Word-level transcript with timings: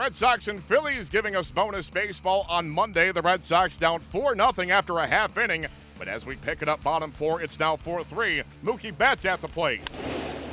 Red 0.00 0.14
Sox 0.14 0.48
and 0.48 0.64
Phillies 0.64 1.10
giving 1.10 1.36
us 1.36 1.50
bonus 1.50 1.90
baseball 1.90 2.46
on 2.48 2.70
Monday. 2.70 3.12
The 3.12 3.20
Red 3.20 3.44
Sox 3.44 3.76
down 3.76 4.00
4 4.00 4.34
0 4.34 4.70
after 4.70 4.96
a 4.96 5.06
half 5.06 5.36
inning. 5.36 5.66
But 5.98 6.08
as 6.08 6.24
we 6.24 6.36
pick 6.36 6.62
it 6.62 6.70
up 6.70 6.82
bottom 6.82 7.12
four, 7.12 7.42
it's 7.42 7.60
now 7.60 7.76
4 7.76 8.04
3. 8.04 8.42
Mookie 8.64 8.96
Betts 8.96 9.26
at 9.26 9.42
the 9.42 9.48
plate. 9.48 9.82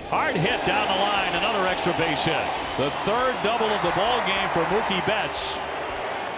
Hard 0.09 0.35
hit 0.35 0.65
down 0.65 0.89
the 0.89 1.01
line, 1.01 1.33
another 1.33 1.65
extra 1.65 1.93
base 1.93 2.23
hit. 2.23 2.45
The 2.77 2.91
third 3.05 3.37
double 3.41 3.67
of 3.67 3.81
the 3.83 3.91
ball 3.91 4.19
game 4.27 4.49
for 4.49 4.65
Mookie 4.65 5.05
Betts. 5.07 5.55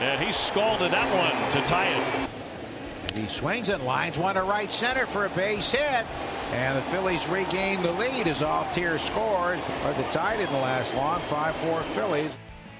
And 0.02 0.24
he 0.24 0.32
scalded 0.32 0.92
that 0.92 1.12
one 1.12 1.52
to 1.52 1.68
tie 1.68 1.88
it. 1.88 2.30
And 3.08 3.18
he 3.18 3.28
swings 3.28 3.70
and 3.70 3.84
lines 3.86 4.20
one 4.20 4.36
to 4.36 4.44
right 4.44 4.72
center 4.72 5.08
for 5.08 5.26
a 5.26 5.30
base 5.30 5.72
hit. 5.72 6.06
And 6.52 6.78
the 6.78 6.84
Phillies 6.92 7.28
regain 7.28 7.82
the 7.82 7.92
lead 7.94 8.28
as 8.28 8.42
Altherr 8.42 9.00
scored. 9.00 9.60
But 9.82 9.98
the 9.98 10.04
tie 10.12 10.38
didn't 10.38 10.54
last 10.62 10.94
long. 10.94 11.22
5-4 11.22 11.82
Phillies. 11.96 12.32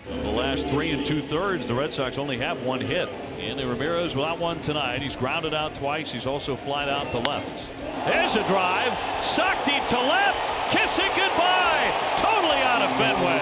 The 0.10 0.32
last 0.32 0.68
three 0.68 0.90
and 0.92 1.06
two 1.06 1.22
thirds, 1.22 1.68
the 1.68 1.76
Red 1.76 1.94
Sox 1.94 2.18
only 2.18 2.38
have 2.40 2.62
one 2.64 2.82
hit. 2.82 3.08
Hanley 3.40 3.64
Ramirez 3.64 4.16
without 4.16 4.40
one 4.40 4.60
tonight. 4.60 5.04
He's 5.04 5.16
grounded 5.16 5.54
out 5.54 5.76
twice. 5.76 6.12
He's 6.12 6.26
also 6.26 6.56
flied 6.56 6.90
out 6.90 7.12
to 7.12 7.20
left. 7.20 7.68
There's 8.06 8.36
a 8.36 8.46
drive. 8.48 8.98
Sock 9.24 9.64
deep 9.66 9.88
to 9.90 10.00
left. 10.00 10.72
Kissing 10.72 11.10
goodbye. 11.10 12.16
Totally 12.18 12.58
out 12.58 12.82
of 12.82 12.90
Fenway. 12.98 13.40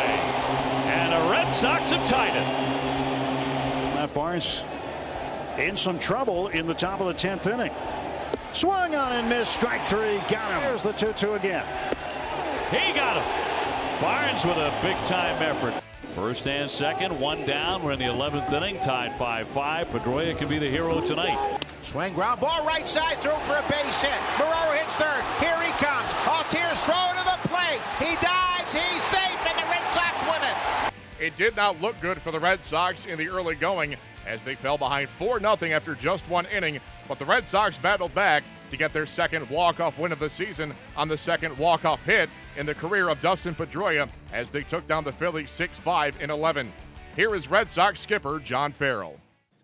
And 0.91 1.13
the 1.13 1.31
Red 1.31 1.52
Sox 1.52 1.89
have 1.91 2.05
tied 2.05 2.35
it. 2.35 3.95
Matt 3.95 4.13
Barnes 4.13 4.66
in 5.58 5.77
some 5.77 5.97
trouble 5.97 6.49
in 6.49 6.66
the 6.66 6.73
top 6.73 6.99
of 6.99 7.08
the 7.08 7.13
10th 7.13 7.47
inning. 7.52 7.72
Swung 8.52 8.94
on 8.94 9.13
and 9.13 9.30
missed. 9.30 9.53
Strike 9.53 9.86
three. 9.86 10.17
Got 10.30 10.52
him. 10.52 10.61
Here's 10.63 10.84
the 10.84 10.91
2 10.91 11.13
2 11.13 11.34
again. 11.34 11.66
He 12.72 12.94
got 12.94 13.16
him. 13.16 14.02
Barnes 14.02 14.44
with 14.44 14.58
a 14.58 14.77
big 14.84 14.97
time 15.05 15.41
effort. 15.41 15.81
First 16.15 16.47
and 16.47 16.69
second, 16.69 17.19
one 17.19 17.45
down. 17.45 17.83
We're 17.83 17.91
in 17.91 17.99
the 17.99 18.05
11th 18.05 18.51
inning, 18.51 18.79
tied 18.79 19.17
5 19.17 19.47
5. 19.49 19.88
Pedroia 19.88 20.38
can 20.38 20.47
be 20.47 20.59
the 20.59 20.69
hero 20.69 21.02
tonight. 21.02 21.59
Swing 21.83 22.13
ground 22.13 22.41
ball 22.41 22.66
right 22.66 22.88
side 22.88 23.17
through 23.19 23.38
for 23.44 23.55
a 23.55 23.66
base 23.69 24.02
hit. 24.02 24.19
Moreau 24.39 24.72
hits 24.73 24.95
third. 24.95 25.23
Here 25.39 25.59
he 25.61 25.72
comes. 25.83 26.11
Altherr's 26.27 26.81
throw 26.81 27.13
to 27.16 27.23
the 27.23 27.47
plate. 27.47 27.81
He 27.99 28.16
dives. 28.16 28.73
He's 28.73 29.03
safe, 29.03 29.47
and 29.47 29.57
the 29.57 29.69
Red 29.69 29.88
Sox 29.89 30.22
win 30.23 30.49
it. 30.49 30.94
It 31.19 31.35
did 31.35 31.55
not 31.55 31.81
look 31.81 32.00
good 32.02 32.22
for 32.22 32.31
the 32.31 32.39
Red 32.39 32.63
Sox 32.63 33.05
in 33.05 33.17
the 33.17 33.29
early 33.29 33.55
going 33.55 33.95
as 34.25 34.44
they 34.44 34.55
fell 34.55 34.77
behind 34.77 35.09
4 35.09 35.39
0 35.39 35.57
after 35.72 35.95
just 35.95 36.29
one 36.29 36.45
inning. 36.47 36.79
But 37.07 37.19
the 37.19 37.25
Red 37.25 37.45
Sox 37.45 37.77
battled 37.77 38.13
back 38.13 38.44
to 38.69 38.77
get 38.77 38.91
their 38.91 39.05
second 39.05 39.50
walk-off 39.50 39.97
win 39.97 40.11
of 40.11 40.19
the 40.19 40.29
season 40.29 40.73
on 40.95 41.07
the 41.07 41.17
second 41.17 41.57
walk-off 41.57 42.03
hit 42.05 42.29
in 42.57 42.66
the 42.66 42.75
career 42.75 43.07
of 43.09 43.22
Dustin 43.22 43.55
Pedroia 43.55 44.09
as 44.33 44.50
they 44.50 44.64
took 44.64 44.88
down 44.88 45.03
the 45.03 45.11
Phillies 45.11 45.50
6-5 45.50 46.20
in 46.20 46.30
11. 46.30 46.72
Here 47.16 47.33
is 47.36 47.50
Red 47.50 47.70
Sox 47.70 48.00
skipper 48.00 48.39
John 48.39 48.72
Farrell. 48.72 49.19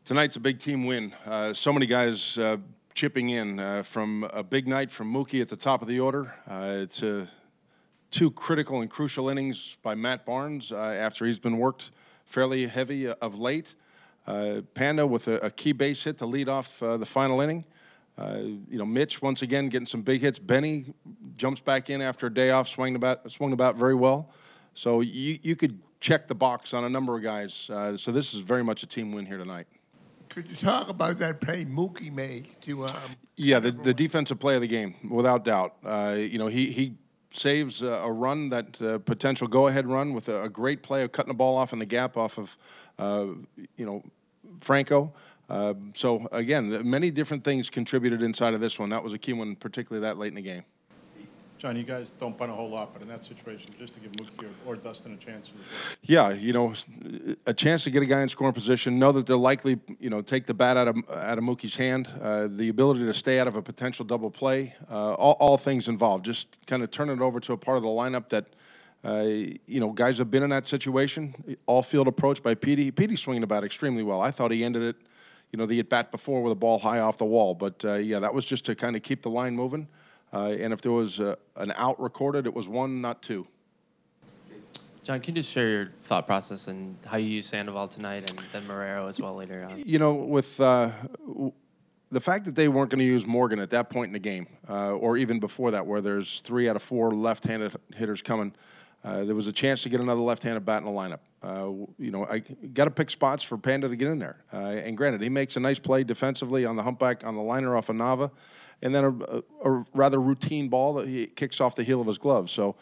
Tonight's 0.05 0.35
a 0.35 0.39
big 0.39 0.59
team 0.59 0.85
win. 0.85 1.13
Uh, 1.25 1.53
so 1.53 1.71
many 1.71 1.85
guys 1.85 2.37
uh, 2.37 2.57
chipping 2.93 3.29
in 3.29 3.59
uh, 3.59 3.83
from 3.83 4.23
a 4.33 4.43
big 4.43 4.67
night 4.67 4.91
from 4.91 5.13
Mookie 5.13 5.41
at 5.41 5.49
the 5.49 5.55
top 5.55 5.81
of 5.81 5.87
the 5.87 5.99
order. 5.99 6.33
Uh, 6.47 6.75
it's 6.77 7.03
two 8.11 8.31
critical 8.31 8.81
and 8.81 8.89
crucial 8.89 9.29
innings 9.29 9.77
by 9.81 9.95
Matt 9.95 10.25
Barnes 10.25 10.71
uh, 10.71 10.77
after 10.77 11.25
he's 11.25 11.39
been 11.39 11.57
worked 11.57 11.91
fairly 12.25 12.67
heavy 12.67 13.07
of 13.07 13.39
late. 13.39 13.75
Uh, 14.25 14.61
Panda 14.73 15.05
with 15.05 15.27
a, 15.27 15.37
a, 15.45 15.51
key 15.51 15.73
base 15.73 16.03
hit 16.03 16.17
to 16.19 16.25
lead 16.25 16.47
off 16.47 16.79
the 16.79 17.05
final 17.05 17.41
inning. 17.41 17.65
Uh, 18.17 18.37
you 18.69 18.77
know, 18.77 18.85
Mitch 18.85 19.21
once 19.21 19.41
again 19.41 19.69
getting 19.69 19.87
some 19.87 20.01
big 20.01 20.21
hits. 20.21 20.37
Benny 20.37 20.85
jumps 21.35 21.61
back 21.61 21.89
in 21.89 22.01
after 22.01 22.27
a 22.27 22.33
day 22.33 22.51
off, 22.51 22.69
swung 22.69 22.95
about, 22.95 23.31
swung 23.31 23.53
about 23.53 23.75
very 23.75 23.95
well. 23.95 24.31
So 24.73 25.01
you 25.01 25.39
you 25.41 25.55
could 25.55 25.79
check 25.99 26.27
the 26.27 26.35
box 26.35 26.73
on 26.73 26.83
a 26.83 26.89
number 26.89 27.15
of 27.15 27.23
guys. 27.23 27.69
Uh, 27.69 27.97
so 27.97 28.11
this 28.11 28.33
is 28.33 28.41
very 28.41 28.63
much 28.63 28.83
a 28.83 28.87
team 28.87 29.11
win 29.11 29.25
here 29.25 29.37
tonight. 29.37 29.67
Could 30.29 30.49
you 30.49 30.55
talk 30.55 30.89
about 30.89 31.19
that 31.19 31.41
play 31.41 31.63
Mookie 31.63 32.11
made 32.11 32.49
to? 32.61 32.85
Um, 32.85 33.15
yeah, 33.35 33.59
the, 33.59 33.71
the 33.71 33.93
defensive 33.93 34.39
play 34.39 34.55
of 34.55 34.61
the 34.61 34.67
game, 34.67 34.95
without 35.09 35.45
doubt. 35.45 35.75
Uh, 35.85 36.15
you 36.17 36.39
know, 36.39 36.47
he 36.47 36.71
he 36.71 36.97
saves 37.31 37.81
a, 37.81 37.87
a 37.87 38.11
run 38.11 38.49
that 38.49 38.81
uh, 38.81 38.99
potential 38.99 39.47
go 39.47 39.67
ahead 39.67 39.87
run 39.87 40.13
with 40.13 40.29
a, 40.29 40.43
a, 40.43 40.49
great 40.49 40.83
play 40.83 41.01
of 41.01 41.11
cutting 41.11 41.31
the 41.31 41.35
ball 41.35 41.57
off 41.57 41.73
in 41.73 41.79
the 41.79 41.85
gap 41.85 42.15
off 42.15 42.37
of 42.37 42.57
uh, 42.99 43.25
you 43.75 43.85
know 43.85 44.03
Franco. 44.61 45.13
Uh, 45.49 45.73
so 45.93 46.27
again, 46.31 46.89
many 46.89 47.11
different 47.11 47.43
things 47.43 47.69
contributed 47.69 48.21
inside 48.21 48.53
of 48.53 48.59
this 48.59 48.79
one. 48.79 48.89
That 48.89 49.03
was 49.03 49.13
a 49.13 49.17
key 49.17 49.33
one, 49.33 49.55
particularly 49.55 50.01
that 50.01 50.17
late 50.17 50.29
in 50.29 50.35
the 50.35 50.41
game. 50.41 50.63
John, 51.63 51.77
you 51.77 51.83
guys 51.83 52.11
don't 52.19 52.37
bunt 52.37 52.51
a 52.51 52.53
whole 52.53 52.69
lot, 52.69 52.91
but 52.91 53.01
in 53.01 53.07
that 53.07 53.23
situation, 53.23 53.73
just 53.79 53.93
to 53.93 54.01
give 54.01 54.11
Mookie 54.11 54.49
or, 54.65 54.73
or 54.73 54.75
Dustin 54.75 55.13
a 55.13 55.15
chance. 55.15 55.53
Yeah, 56.01 56.33
you 56.33 56.51
know, 56.51 56.73
a 57.45 57.53
chance 57.53 57.85
to 57.85 57.89
get 57.89 58.03
a 58.03 58.05
guy 58.05 58.21
in 58.21 58.27
scoring 58.27 58.53
position, 58.53 58.99
know 58.99 59.13
that 59.13 59.27
they'll 59.27 59.37
likely, 59.37 59.79
you 59.97 60.09
know, 60.09 60.21
take 60.21 60.45
the 60.45 60.53
bat 60.53 60.75
out 60.75 60.89
of 60.89 60.97
out 61.09 61.37
of 61.37 61.43
Mookie's 61.45 61.77
hand, 61.77 62.09
uh, 62.21 62.49
the 62.51 62.67
ability 62.67 63.05
to 63.05 63.13
stay 63.13 63.39
out 63.39 63.47
of 63.47 63.55
a 63.55 63.61
potential 63.61 64.03
double 64.03 64.29
play, 64.29 64.75
uh, 64.91 65.13
all, 65.13 65.37
all, 65.39 65.57
things 65.57 65.87
involved. 65.87 66.25
Just 66.25 66.57
kind 66.67 66.83
of 66.83 66.91
turn 66.91 67.09
it 67.09 67.21
over 67.21 67.39
to 67.39 67.53
a 67.53 67.57
part 67.57 67.77
of 67.77 67.83
the 67.83 67.89
lineup 67.89 68.27
that. 68.29 68.45
Uh, 69.05 69.23
you 69.67 69.81
know, 69.81 69.89
guys 69.89 70.17
have 70.17 70.31
been 70.31 70.43
in 70.43 70.49
that 70.49 70.65
situation. 70.65 71.35
All 71.65 71.83
field 71.83 72.07
approach 72.07 72.41
by 72.41 72.55
Petey. 72.55 72.89
Petey 72.89 73.17
swinging 73.17 73.41
the 73.41 73.47
bat 73.47 73.65
extremely 73.65 74.01
well. 74.01 74.21
I 74.21 74.31
thought 74.31 74.51
he 74.51 74.63
ended 74.63 74.81
it 74.81 74.95
you 75.51 75.57
know, 75.57 75.65
the 75.65 75.77
at 75.79 75.89
bat 75.89 76.09
before 76.09 76.41
with 76.41 76.53
a 76.53 76.55
ball 76.55 76.79
high 76.79 76.99
off 76.99 77.17
the 77.17 77.25
wall. 77.25 77.53
But 77.53 77.83
uh, 77.83 77.95
yeah, 77.95 78.19
that 78.19 78.33
was 78.33 78.45
just 78.45 78.63
to 78.65 78.75
kind 78.75 78.95
of 78.95 79.03
keep 79.03 79.21
the 79.21 79.29
line 79.29 79.57
moving. 79.57 79.89
Uh, 80.33 80.55
and 80.59 80.73
if 80.73 80.81
there 80.81 80.91
was 80.91 81.19
uh, 81.19 81.35
an 81.57 81.71
out 81.75 81.99
recorded, 82.01 82.47
it 82.47 82.53
was 82.53 82.67
one, 82.67 83.01
not 83.01 83.21
two. 83.21 83.45
John, 85.03 85.19
can 85.19 85.35
you 85.35 85.41
just 85.41 85.51
share 85.51 85.67
your 85.67 85.91
thought 86.03 86.25
process 86.25 86.67
and 86.67 86.97
how 87.05 87.17
you 87.17 87.27
use 87.27 87.47
Sandoval 87.47 87.89
tonight 87.89 88.29
and 88.29 88.41
then 88.53 88.63
Marrero 88.65 89.09
as 89.09 89.19
well 89.19 89.35
later 89.35 89.67
on? 89.69 89.83
You 89.85 89.99
know, 89.99 90.13
with 90.13 90.59
uh, 90.61 90.91
the 92.09 92.21
fact 92.21 92.45
that 92.45 92.55
they 92.55 92.69
weren't 92.69 92.89
going 92.89 92.99
to 92.99 93.05
use 93.05 93.27
Morgan 93.27 93.59
at 93.59 93.69
that 93.71 93.89
point 93.89 94.07
in 94.07 94.13
the 94.13 94.19
game, 94.19 94.47
uh, 94.69 94.93
or 94.93 95.17
even 95.17 95.39
before 95.39 95.71
that, 95.71 95.85
where 95.85 95.99
there's 95.99 96.39
three 96.39 96.69
out 96.69 96.77
of 96.77 96.81
four 96.81 97.11
left-handed 97.11 97.75
hitters 97.93 98.21
coming, 98.21 98.53
uh, 99.03 99.25
there 99.25 99.35
was 99.35 99.49
a 99.49 99.51
chance 99.51 99.83
to 99.83 99.89
get 99.89 99.99
another 99.99 100.21
left-handed 100.21 100.65
bat 100.65 100.81
in 100.81 100.85
the 100.85 100.91
lineup. 100.91 101.19
Uh, 101.43 101.85
you 101.99 102.11
know, 102.11 102.25
I 102.25 102.39
got 102.39 102.85
to 102.85 102.91
pick 102.91 103.09
spots 103.09 103.43
for 103.43 103.57
Panda 103.57 103.89
to 103.89 103.95
get 103.97 104.07
in 104.07 104.19
there. 104.19 104.37
Uh, 104.53 104.57
and 104.57 104.95
granted, 104.95 105.21
he 105.21 105.27
makes 105.27 105.57
a 105.57 105.59
nice 105.59 105.79
play 105.79 106.05
defensively 106.05 106.63
on 106.65 106.77
the 106.77 106.83
humpback 106.83 107.25
on 107.25 107.35
the 107.35 107.41
liner 107.41 107.75
off 107.75 107.89
of 107.89 107.97
Nava, 107.97 108.31
and 108.83 108.93
then 108.93 109.03
a, 109.05 109.43
a, 109.67 109.85
rather 109.93 110.21
routine 110.21 110.69
ball 110.69 110.93
that 110.93 111.07
he 111.07 111.25
kicks 111.25 111.59
off 111.59 111.75
the 111.75 111.83
heel 111.83 111.99
of 111.99 112.07
his 112.07 112.17
glove. 112.17 112.49
So. 112.49 112.75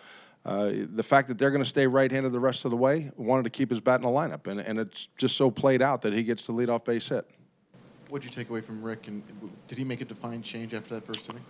Uh, 0.44 0.72
the 0.96 1.04
fact 1.04 1.28
that 1.28 1.38
they're 1.38 1.52
going 1.52 1.62
to 1.62 1.70
stay 1.70 1.86
right-handed 1.86 2.32
the 2.32 2.40
rest 2.40 2.66
of 2.66 2.72
the 2.72 2.78
way, 2.78 3.12
wanted 3.16 3.44
to 3.44 3.50
keep 3.52 3.70
his 3.70 3.80
bat 3.80 3.98
in 3.98 4.02
the 4.02 4.10
lineup, 4.10 4.48
and, 4.48 4.60
and 4.60 4.80
it's 4.80 5.08
just 5.16 5.38
so 5.38 5.52
played 5.52 5.84
out 5.84 6.02
that 6.02 6.14
he 6.14 6.24
gets 6.24 6.48
the 6.48 6.52
leadoff 6.52 6.84
base 6.84 7.10
hit. 7.10 7.30
What 8.10 8.24
did 8.24 8.32
you 8.32 8.36
take 8.36 8.50
away 8.50 8.62
from 8.62 8.82
Rick, 8.82 9.08
and 9.08 9.22
did 9.68 9.78
he 9.78 9.84
make 9.84 10.02
a 10.02 10.06
defined 10.06 10.44
change 10.44 10.74
after 10.74 10.96
that 10.96 11.06
first 11.06 11.30
inning? 11.30 11.46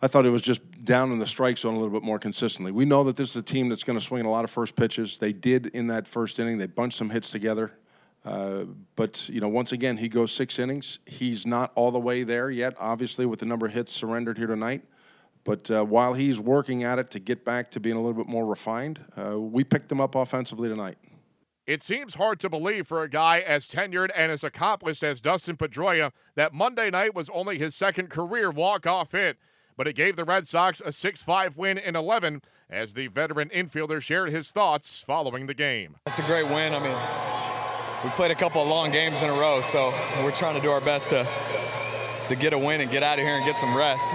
I 0.00 0.06
thought 0.06 0.26
it 0.26 0.30
was 0.30 0.42
just 0.42 0.84
down 0.84 1.10
in 1.10 1.18
the 1.18 1.26
strike 1.26 1.58
zone 1.58 1.74
a 1.74 1.78
little 1.78 1.92
bit 1.92 2.04
more 2.04 2.18
consistently. 2.18 2.70
We 2.70 2.84
know 2.84 3.02
that 3.04 3.16
this 3.16 3.30
is 3.30 3.36
a 3.36 3.42
team 3.42 3.68
that's 3.68 3.82
going 3.82 3.98
to 3.98 4.04
swing 4.04 4.24
a 4.26 4.30
lot 4.30 4.44
of 4.44 4.50
first 4.50 4.76
pitches. 4.76 5.18
They 5.18 5.32
did 5.32 5.66
in 5.68 5.88
that 5.88 6.06
first 6.06 6.38
inning. 6.38 6.58
They 6.58 6.66
bunched 6.66 6.98
some 6.98 7.10
hits 7.10 7.30
together. 7.30 7.72
Uh, 8.28 8.66
but, 8.94 9.26
you 9.30 9.40
know, 9.40 9.48
once 9.48 9.72
again, 9.72 9.96
he 9.96 10.08
goes 10.08 10.32
six 10.32 10.58
innings. 10.58 10.98
He's 11.06 11.46
not 11.46 11.72
all 11.74 11.90
the 11.90 11.98
way 11.98 12.24
there 12.24 12.50
yet, 12.50 12.74
obviously, 12.78 13.24
with 13.24 13.40
the 13.40 13.46
number 13.46 13.64
of 13.64 13.72
hits 13.72 13.90
surrendered 13.90 14.36
here 14.36 14.46
tonight. 14.46 14.82
But 15.44 15.70
uh, 15.70 15.84
while 15.84 16.12
he's 16.12 16.38
working 16.38 16.84
at 16.84 16.98
it 16.98 17.10
to 17.12 17.20
get 17.20 17.42
back 17.44 17.70
to 17.70 17.80
being 17.80 17.96
a 17.96 18.00
little 18.00 18.22
bit 18.22 18.30
more 18.30 18.44
refined, 18.44 19.00
uh, 19.16 19.40
we 19.40 19.64
picked 19.64 19.90
him 19.90 20.00
up 20.00 20.14
offensively 20.14 20.68
tonight. 20.68 20.98
It 21.66 21.82
seems 21.82 22.14
hard 22.16 22.38
to 22.40 22.50
believe 22.50 22.86
for 22.86 23.02
a 23.02 23.08
guy 23.08 23.38
as 23.40 23.66
tenured 23.66 24.10
and 24.14 24.30
as 24.30 24.44
accomplished 24.44 25.02
as 25.02 25.22
Dustin 25.22 25.56
Pedroia 25.56 26.12
that 26.34 26.52
Monday 26.52 26.90
night 26.90 27.14
was 27.14 27.30
only 27.30 27.58
his 27.58 27.74
second 27.74 28.10
career 28.10 28.50
walk-off 28.50 29.12
hit 29.12 29.38
but 29.78 29.86
it 29.86 29.94
gave 29.94 30.16
the 30.16 30.24
Red 30.24 30.46
Sox 30.46 30.82
a 30.84 30.92
6 30.92 31.22
5 31.22 31.56
win 31.56 31.78
in 31.78 31.96
11 31.96 32.42
as 32.68 32.92
the 32.92 33.06
veteran 33.06 33.48
infielder 33.48 34.02
shared 34.02 34.30
his 34.30 34.50
thoughts 34.50 35.02
following 35.06 35.46
the 35.46 35.54
game. 35.54 35.96
It's 36.04 36.18
a 36.18 36.22
great 36.24 36.46
win. 36.46 36.74
I 36.74 36.80
mean, 36.80 37.47
we 38.04 38.10
played 38.10 38.30
a 38.30 38.34
couple 38.34 38.62
of 38.62 38.68
long 38.68 38.90
games 38.90 39.22
in 39.22 39.30
a 39.30 39.32
row, 39.32 39.60
so 39.60 39.92
we're 40.22 40.30
trying 40.30 40.54
to 40.54 40.60
do 40.60 40.70
our 40.70 40.80
best 40.80 41.10
to 41.10 41.26
to 42.28 42.36
get 42.36 42.52
a 42.52 42.58
win 42.58 42.82
and 42.82 42.90
get 42.90 43.02
out 43.02 43.18
of 43.18 43.24
here 43.24 43.36
and 43.36 43.46
get 43.46 43.56
some 43.56 43.74
rest. 43.74 44.06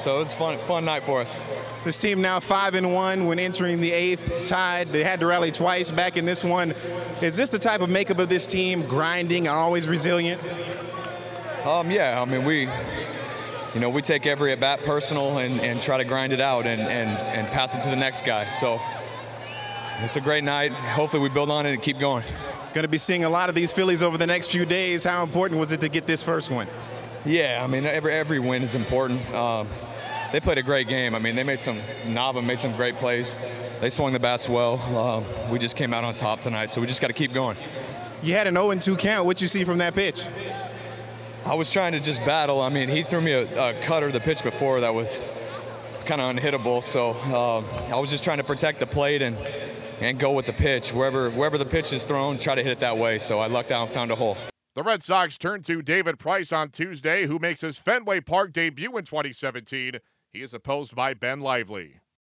So 0.00 0.16
it 0.16 0.18
was 0.20 0.32
a 0.32 0.36
fun, 0.36 0.58
fun 0.60 0.86
night 0.86 1.04
for 1.04 1.20
us. 1.20 1.38
This 1.84 2.00
team 2.00 2.22
now 2.22 2.40
five 2.40 2.74
and 2.74 2.94
one 2.94 3.26
when 3.26 3.38
entering 3.38 3.80
the 3.80 3.92
eighth, 3.92 4.48
tied. 4.48 4.86
They 4.86 5.04
had 5.04 5.20
to 5.20 5.26
rally 5.26 5.52
twice 5.52 5.90
back 5.90 6.16
in 6.16 6.24
this 6.24 6.42
one. 6.42 6.70
Is 7.20 7.36
this 7.36 7.50
the 7.50 7.58
type 7.58 7.82
of 7.82 7.90
makeup 7.90 8.18
of 8.18 8.30
this 8.30 8.46
team, 8.46 8.82
grinding, 8.86 9.46
and 9.46 9.54
always 9.54 9.86
resilient? 9.86 10.42
Um, 11.66 11.90
yeah, 11.90 12.20
I 12.20 12.24
mean 12.24 12.44
we 12.44 12.66
you 13.74 13.78
know, 13.78 13.88
we 13.88 14.02
take 14.02 14.26
every 14.26 14.50
at 14.52 14.58
bat 14.58 14.82
personal 14.82 15.38
and, 15.38 15.60
and 15.60 15.80
try 15.80 15.96
to 15.96 16.04
grind 16.04 16.32
it 16.32 16.40
out 16.40 16.66
and, 16.66 16.80
and, 16.80 17.08
and 17.10 17.46
pass 17.48 17.76
it 17.76 17.80
to 17.82 17.88
the 17.88 17.96
next 17.96 18.26
guy. 18.26 18.48
So 18.48 18.80
it's 20.00 20.16
a 20.16 20.20
great 20.20 20.42
night. 20.42 20.72
Hopefully, 20.72 21.22
we 21.22 21.28
build 21.28 21.50
on 21.50 21.66
it 21.66 21.72
and 21.74 21.82
keep 21.82 21.98
going. 22.00 22.24
Going 22.72 22.84
to 22.84 22.88
be 22.88 22.98
seeing 22.98 23.24
a 23.24 23.28
lot 23.28 23.48
of 23.48 23.56
these 23.56 23.72
Phillies 23.72 24.00
over 24.00 24.16
the 24.16 24.28
next 24.28 24.52
few 24.52 24.64
days. 24.64 25.02
How 25.02 25.24
important 25.24 25.58
was 25.58 25.72
it 25.72 25.80
to 25.80 25.88
get 25.88 26.06
this 26.06 26.22
first 26.22 26.52
one? 26.52 26.68
Yeah, 27.24 27.60
I 27.62 27.66
mean, 27.66 27.84
every 27.84 28.12
every 28.12 28.38
win 28.38 28.62
is 28.62 28.76
important. 28.76 29.28
Um, 29.34 29.68
they 30.30 30.38
played 30.38 30.58
a 30.58 30.62
great 30.62 30.86
game. 30.86 31.16
I 31.16 31.18
mean, 31.18 31.34
they 31.34 31.42
made 31.42 31.58
some 31.58 31.80
Nava 32.04 32.44
made 32.44 32.60
some 32.60 32.76
great 32.76 32.94
plays. 32.94 33.34
They 33.80 33.90
swung 33.90 34.12
the 34.12 34.20
bats 34.20 34.48
well. 34.48 34.78
Uh, 34.96 35.50
we 35.50 35.58
just 35.58 35.74
came 35.74 35.92
out 35.92 36.04
on 36.04 36.14
top 36.14 36.42
tonight, 36.42 36.70
so 36.70 36.80
we 36.80 36.86
just 36.86 37.00
got 37.00 37.08
to 37.08 37.12
keep 37.12 37.32
going. 37.32 37.56
You 38.22 38.34
had 38.34 38.46
an 38.46 38.54
0-2 38.54 38.98
count. 38.98 39.26
What 39.26 39.40
you 39.40 39.48
see 39.48 39.64
from 39.64 39.78
that 39.78 39.94
pitch? 39.94 40.24
I 41.44 41.54
was 41.54 41.72
trying 41.72 41.92
to 41.92 42.00
just 42.00 42.24
battle. 42.24 42.60
I 42.60 42.68
mean, 42.68 42.88
he 42.88 43.02
threw 43.02 43.20
me 43.20 43.32
a, 43.32 43.70
a 43.70 43.74
cutter 43.82 44.12
the 44.12 44.20
pitch 44.20 44.44
before 44.44 44.80
that 44.80 44.94
was 44.94 45.20
kind 46.04 46.20
of 46.20 46.36
unhittable. 46.36 46.84
So 46.84 47.16
uh, 47.34 47.94
I 47.94 47.98
was 47.98 48.10
just 48.10 48.22
trying 48.22 48.38
to 48.38 48.44
protect 48.44 48.78
the 48.78 48.86
plate 48.86 49.22
and 49.22 49.36
and 50.00 50.18
go 50.18 50.32
with 50.32 50.46
the 50.46 50.52
pitch 50.52 50.92
wherever 50.92 51.30
wherever 51.30 51.58
the 51.58 51.64
pitch 51.64 51.92
is 51.92 52.04
thrown. 52.04 52.38
Try 52.38 52.54
to 52.54 52.62
hit 52.62 52.72
it 52.72 52.80
that 52.80 52.96
way. 52.96 53.18
So 53.18 53.38
I 53.38 53.46
lucked 53.46 53.70
out 53.70 53.84
and 53.84 53.92
found 53.92 54.10
a 54.10 54.16
hole. 54.16 54.36
The 54.74 54.82
Red 54.82 55.02
Sox 55.02 55.36
turn 55.36 55.62
to 55.62 55.82
David 55.82 56.18
Price 56.18 56.52
on 56.52 56.70
Tuesday, 56.70 57.26
who 57.26 57.38
makes 57.38 57.60
his 57.60 57.78
Fenway 57.78 58.20
Park 58.20 58.52
debut 58.52 58.96
in 58.96 59.04
2017. 59.04 59.94
He 60.32 60.42
is 60.42 60.54
opposed 60.54 60.94
by 60.94 61.12
Ben 61.12 61.40
Lively. 61.40 61.99